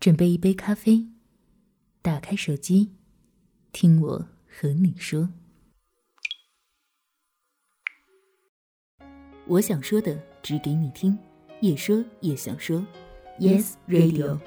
[0.00, 1.06] 准备一杯咖啡，
[2.00, 2.90] 打开手机，
[3.70, 5.28] 听我和你说。
[9.46, 11.18] 我想说的，只给你听，
[11.60, 12.82] 也说也想说。
[13.38, 14.40] Yes Radio。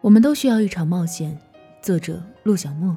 [0.00, 1.38] 我们都需要一场冒险。
[1.82, 2.96] 作者：陆小莫。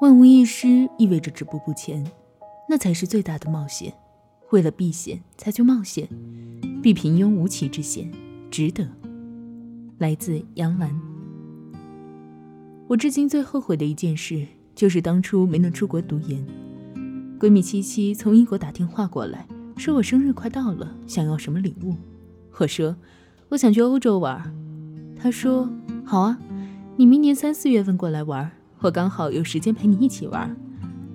[0.00, 2.08] 万无一失意味着止步不前。
[2.76, 3.90] 那才是最大的冒险，
[4.50, 6.06] 为了避险才去冒险，
[6.82, 8.12] 避平庸无奇之险，
[8.50, 8.86] 值得。
[9.96, 10.94] 来自杨澜。
[12.86, 16.46] 我至今最后悔的一件事，就是当初没能出国读研。
[17.40, 19.48] 闺蜜七七从英国打电话过来，
[19.78, 21.96] 说我生日快到了，想要什么礼物。
[22.58, 22.94] 我说
[23.48, 24.54] 我想去欧洲玩。
[25.18, 25.66] 她说
[26.04, 26.38] 好啊，
[26.96, 30.54] 你明年三四月份过来玩，我刚好有时间陪你一起玩。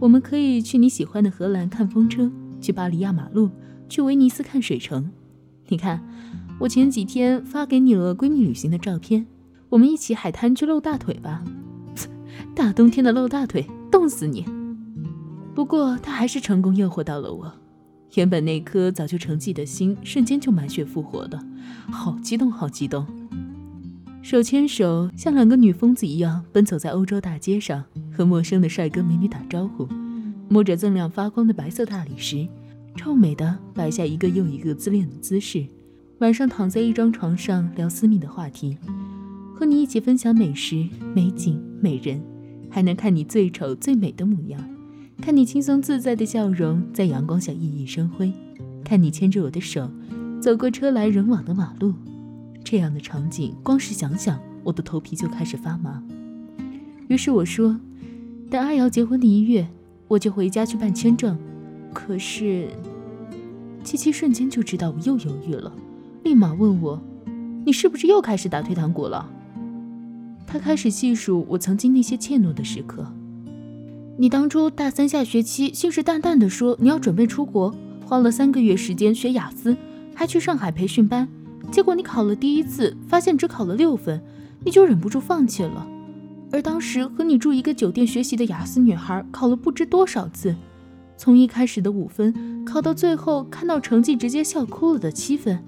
[0.02, 3.52] 我们可以去你喜欢的荷兰看风车，去巴黎压马路，
[3.88, 5.12] 去威尼斯看水城。
[5.68, 6.04] 你看，
[6.58, 9.28] 我前几天发给你了闺蜜旅行的照片，
[9.70, 11.44] 我们一起海滩去露大腿吧。
[12.56, 14.44] 大冬天的露大腿，冻死你！
[15.54, 17.54] 不过他还是成功诱惑到了我，
[18.16, 21.40] 原本那颗早就沉寂的心，瞬间就满血复活了，
[21.92, 23.06] 好激动，好激动！
[24.24, 27.84] 手牵手，像两个女疯子一样奔走在欧洲大街上，
[28.16, 29.88] 和陌生的帅哥美女打招呼，
[30.48, 32.48] 摸着锃亮发光的白色大理石，
[32.96, 35.66] 臭美的摆下一个又一个自恋的姿势。
[36.20, 38.78] 晚上躺在一张床上聊私密的话题，
[39.56, 42.22] 和你一起分享美食、美景、美人，
[42.70, 44.64] 还能看你最丑最美的模样，
[45.20, 48.32] 看你轻松自在的笑容在阳光下熠熠生辉，
[48.84, 49.90] 看你牵着我的手
[50.40, 51.96] 走过车来人往的马路。
[52.72, 56.02] 这样的场景，光是想想，我的头皮就开始发麻。
[57.10, 57.78] 于是我说
[58.50, 59.68] ：“等阿瑶结婚的一月，
[60.08, 61.38] 我就回家去办签证。”
[61.92, 62.70] 可是，
[63.84, 65.70] 七七瞬间就知道我又犹豫了，
[66.24, 67.02] 立马问我
[67.68, 69.30] ：“你是不是又开始打退堂鼓了？”
[70.48, 73.06] 他开始细数我曾经那些怯懦的时刻。
[74.18, 79.76] 你当初大三下学期信誓旦旦地说你要准备出国，花了三个月时间学雅思，
[80.16, 81.28] 还去上海培训班。
[81.70, 84.22] 结果你考了第一次，发现只考了六分，
[84.64, 85.88] 你就忍不住放弃了。
[86.52, 90.56] 而当时和你住一个酒店学习的雅思女孩，考了不知多少次，
[91.16, 95.64] 从一开始的五分，考到最后看到成绩直接笑哭了的七分。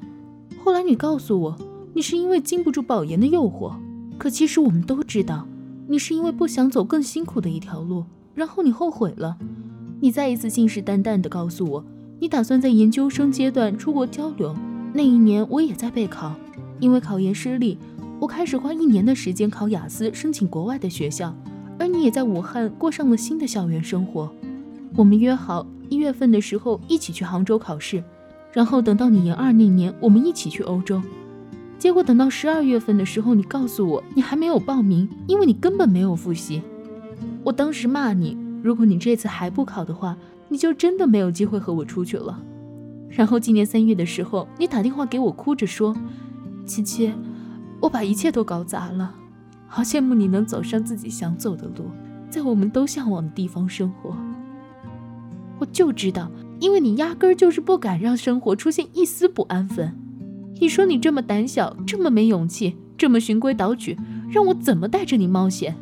[0.64, 1.58] 后来你告诉我，
[1.94, 3.74] 你是因为经不住保研的诱惑。
[4.18, 5.48] 可其实我们都知道，
[5.88, 8.06] 你是因为不想走更辛苦的一条路，
[8.36, 9.38] 然后你后悔了。
[10.02, 11.86] 你再一次信誓旦旦地告诉我，
[12.20, 14.53] 你打算在研究生阶段出国交流。
[14.96, 16.36] 那一年我也在备考，
[16.80, 17.80] 因为考研失利，
[18.20, 21.36] 我开始花一年的时间考雅思，申请国外的学校。
[21.80, 24.32] 而你也在武汉过上了新的校园生活。
[24.96, 28.03] 我们约好一月份的时候一起去杭州考试，
[28.53, 31.02] 然后等到你研二那年，我们一起去欧洲。
[31.80, 36.62] 结果等到十二月份的时候，你告诉我你还没有报名，因为你根本没有复习。
[37.44, 40.16] 我当时骂你，如果你这次还不考的话，
[40.50, 42.40] 你就真的没有机会和我出去了。
[43.16, 45.96] 然后今年三月的时候，你打电话给我，哭着说
[46.66, 47.13] ：“七七，
[47.79, 49.13] 我把一切都搞砸了，
[49.68, 51.91] 好羡慕你能走上自己想走的路，
[52.28, 54.18] 在我们都向往的地方生活。”
[55.59, 59.96] 我就知道，因为你压根儿就是不敢让生活出现一丝不安分。
[60.59, 63.97] 你说你这么胆小，这么没勇气，这么循规蹈矩，
[64.31, 65.75] 让我怎么带着你冒险？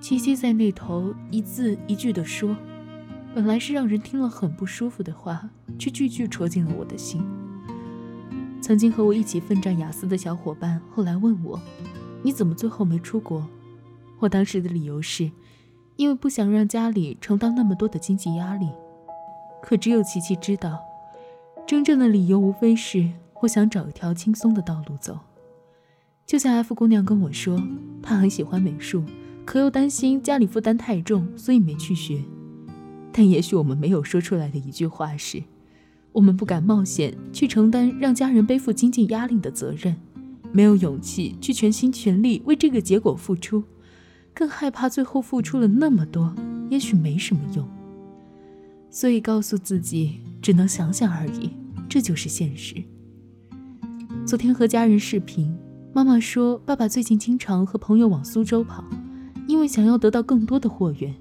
[0.00, 2.56] 七七在那头一字一句地说。
[3.36, 7.22] 本来是让人听了很不舒服的话，却句句戳进了我的心。
[8.62, 11.60] 曾经和我一起奋战雅思的小伙伴，后来问我
[12.24, 13.46] ：“你怎么最后没出国？”
[14.20, 15.30] 我当时的理由是，
[15.96, 18.70] 因为不想让家里承担那么多的经济压力。
[19.62, 20.80] 可只有琪琪知道，
[21.66, 23.06] 真正的理由无非是
[23.42, 25.18] 我想找一条轻松的道路走。
[26.24, 27.62] 就像 F 姑娘跟我说，
[28.02, 29.04] 她很喜欢美术，
[29.44, 32.24] 可又担心家里负担太重，所以没去学。
[33.18, 35.42] 但也许我们没有说出来的一句话是：
[36.12, 39.96] 我们不敢冒险去承担让家人背负经济压力的责任，
[40.52, 43.64] 没有勇气去全心全力为这个结果付出，
[44.34, 46.34] 更害怕最后付出了那么多，
[46.68, 47.66] 也许没什么用。
[48.90, 51.48] 所以告诉自己，只能想想而已，
[51.88, 52.74] 这就是现实。
[54.26, 55.56] 昨天和家人视频，
[55.94, 58.84] 妈妈说，爸爸最近经常和朋友往苏州跑，
[59.48, 61.14] 因为想要得到更多的货源。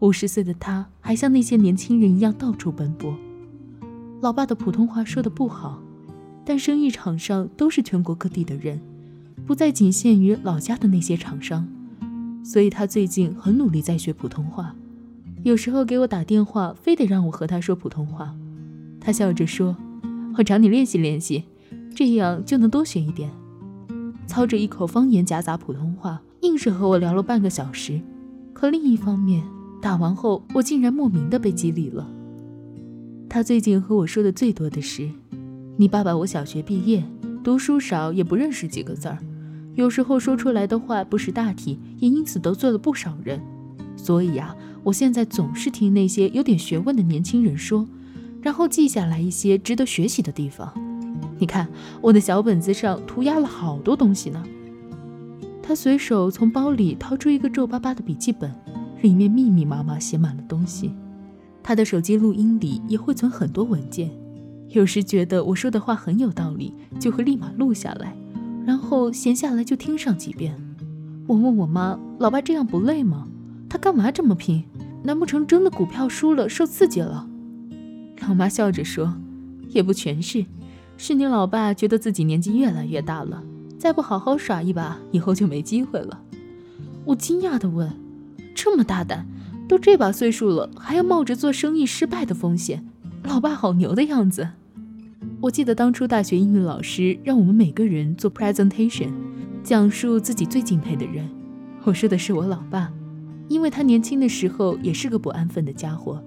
[0.00, 3.14] 五十岁的他，还像那些年轻人一样到处奔波。
[4.22, 5.78] 老爸的普通话说的不好，
[6.42, 8.80] 但生意场上都是全国各地的人，
[9.46, 11.68] 不再仅限于老家的那些厂商，
[12.42, 14.74] 所以他最近很努力在学普通话。
[15.42, 18.34] 有时候给我打电话，非得让我和他说普通话。
[19.00, 19.76] 他笑着说
[20.38, 21.44] ：“我找你练习练习，
[21.94, 23.30] 这样就能多学一点。”
[24.26, 28.00] 操着一口方言夹杂普通话，硬是和我聊了半个小时。
[28.52, 29.42] 可另一方面，
[29.80, 32.06] 打完后我竟然莫名的被激励了。
[33.28, 35.10] 他最近和我说的最多的是
[35.78, 37.04] ：“你爸爸我小学毕业，
[37.42, 39.18] 读书少，也不认识几个字儿，
[39.74, 43.40] 有时候说出来的话不识大体，也因此得罪了不少人。
[43.96, 47.88] 所以呀，我现在总是听那些有点学问的年轻人说。”
[48.42, 50.72] 然后记下来一些值得学习的地方。
[51.38, 51.68] 你看，
[52.00, 54.42] 我的小本子上涂鸦了好多东西呢。
[55.62, 58.50] 他随手从包里掏出一个皱巴巴的笔记本，
[59.02, 60.92] 里面密密麻麻写满了东西。
[61.62, 64.10] 他的手机录音里也会存很多文件，
[64.68, 68.16] 有时觉得我说的话很有道理，就会立马录下来，
[68.64, 70.54] 然后闲下来就听上几遍。
[71.26, 73.28] 我问我妈：“老爸这样不累吗？
[73.68, 74.64] 他干嘛这么拼？
[75.02, 77.28] 难不成真的股票输了，受刺激了？”
[78.26, 79.14] 老妈笑着说
[79.68, 80.44] ：“也不全是，
[80.96, 83.42] 是你老爸觉得自己年纪越来越大了，
[83.78, 86.20] 再不好好耍一把，以后就没机会了。”
[87.04, 87.90] 我惊讶地问
[88.54, 89.26] ：“这么大胆，
[89.68, 92.84] 都这把岁数了，还要冒着做生意失败的风险？
[93.24, 94.48] 老爸好牛的样子！”
[95.42, 99.10] 我记得当初大学英语老师让我们每个人做 presentation，
[99.62, 101.28] 讲述自己最敬佩的人。
[101.84, 102.92] 我说的是我老爸，
[103.48, 106.22] 因为他年轻的时候也是个不安分的家伙。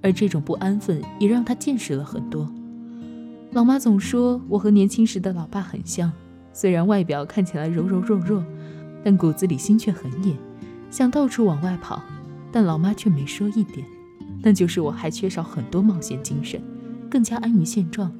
[0.00, 2.48] 而这种不安分也让他见识了很多。
[3.52, 6.12] 老妈总说我和年轻时的老爸很像，
[6.52, 8.44] 虽然外表看起来柔柔弱弱，
[9.02, 10.36] 但骨子里心却很野，
[10.90, 12.02] 想到处往外跑。
[12.50, 13.86] 但老妈却没说一点，
[14.42, 16.60] 那就是我还缺少很多冒险精神，
[17.10, 18.10] 更加安于现状。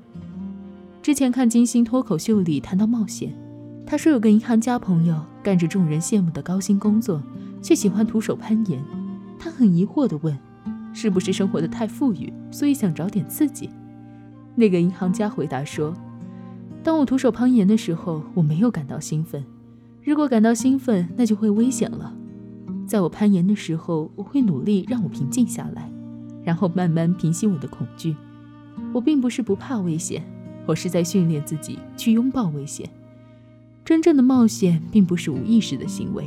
[1.02, 3.34] 之前看金星脱口秀里谈到冒险，
[3.86, 7.22] 他说有个银行家朋友干着众人羡慕的高薪工作，
[7.62, 8.82] 却喜欢徒手攀岩。
[9.38, 10.38] 他很疑惑地问。
[10.94, 13.70] 是不是生活的太富裕，所以想找点刺激？
[14.56, 15.94] 那个银行家回答说
[16.82, 19.44] ：“当我徒手攀岩的时候，我没有感到兴奋。
[20.02, 22.12] 如果感到兴奋，那就会危险了。
[22.88, 25.92] 在我攀岩的时候，我会努力让我平静下来，
[26.42, 28.16] 然后慢慢平息我的恐惧。
[28.94, 30.24] 我并不是不怕危险，
[30.64, 32.88] 我是在训练自己去拥抱危险。
[33.84, 36.24] 真正的冒险并不是无意识的行为，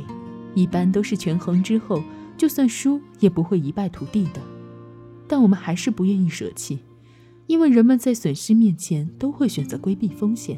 [0.54, 2.00] 一般都是权衡之后，
[2.36, 4.40] 就算输也不会一败涂地的。”
[5.26, 6.78] 但我们还是不愿意舍弃，
[7.46, 10.56] 因为人们在损失面前都会选择规避风险。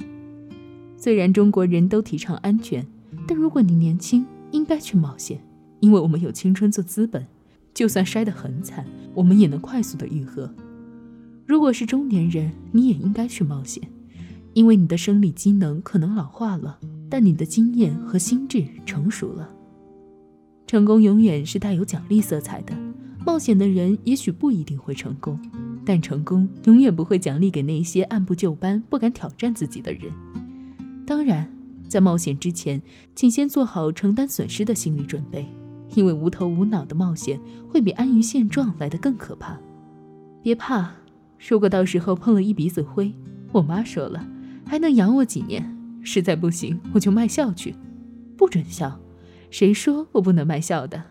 [0.97, 2.87] 虽然中国人都提倡安全，
[3.27, 5.44] 但如果你年轻，应该去冒险，
[5.85, 7.27] 因为我们有青春做资本。
[7.75, 10.49] 就算摔得很惨，我们也能快速的愈合。
[11.45, 13.83] 如果是中年人，你也应该去冒险，
[14.55, 16.79] 因为你的生理机能可能老化了，
[17.11, 19.51] 但你的经验和心智成熟了。
[20.67, 22.73] 成功永远是带有奖励色彩的。
[23.27, 25.39] 冒险的人也许不一定会成功，
[25.85, 30.13] 但成功永远不会奖励给那些按部就班、不敢挑战自己的人。
[31.05, 31.53] 当然，
[31.89, 32.81] 在冒险之前，
[33.17, 35.45] 请先做好承担损失的心理准备，
[35.95, 39.59] 因为无头无脑的冒险会比安于现状来得更可怕。
[40.43, 40.91] 别怕，
[41.49, 43.13] 如果到时候碰了一鼻子灰，
[43.53, 44.27] 我妈说了，
[44.67, 47.75] 还能养我几年，实在不行我就卖笑去。
[48.37, 49.01] 不准笑，
[49.51, 51.05] 谁说我不能卖笑的？